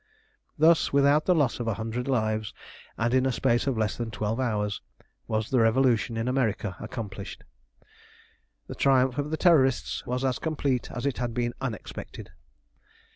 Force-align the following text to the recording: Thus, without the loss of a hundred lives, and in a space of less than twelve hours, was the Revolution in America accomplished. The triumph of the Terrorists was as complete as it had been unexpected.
Thus, 0.57 0.91
without 0.91 1.25
the 1.27 1.35
loss 1.35 1.59
of 1.59 1.67
a 1.67 1.75
hundred 1.75 2.07
lives, 2.07 2.55
and 2.97 3.13
in 3.13 3.27
a 3.27 3.31
space 3.31 3.67
of 3.67 3.77
less 3.77 3.95
than 3.97 4.09
twelve 4.09 4.39
hours, 4.39 4.81
was 5.27 5.51
the 5.51 5.59
Revolution 5.59 6.17
in 6.17 6.27
America 6.27 6.75
accomplished. 6.79 7.43
The 8.65 8.73
triumph 8.73 9.19
of 9.19 9.29
the 9.29 9.37
Terrorists 9.37 10.03
was 10.07 10.25
as 10.25 10.39
complete 10.39 10.89
as 10.89 11.05
it 11.05 11.19
had 11.19 11.35
been 11.35 11.53
unexpected. 11.61 12.31